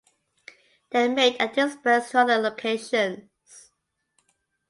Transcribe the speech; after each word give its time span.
They 0.89 1.07
mate 1.09 1.35
and 1.39 1.53
disperse 1.53 2.09
to 2.09 2.21
other 2.21 2.37
locations. 2.39 3.69